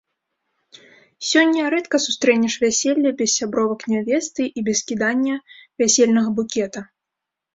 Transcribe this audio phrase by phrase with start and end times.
[1.31, 5.35] Сёння рэдка сустрэнеш вяселле без сябровак нявесты і без кідання
[5.83, 6.81] вясельнага букета.